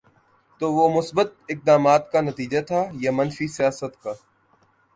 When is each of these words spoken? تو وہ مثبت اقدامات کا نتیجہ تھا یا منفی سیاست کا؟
تو 0.61 0.65
وہ 0.73 0.85
مثبت 0.97 1.29
اقدامات 1.49 2.11
کا 2.11 2.21
نتیجہ 2.21 2.61
تھا 2.61 2.81
یا 2.93 3.11
منفی 3.11 3.47
سیاست 3.47 3.93
کا؟ 4.03 4.13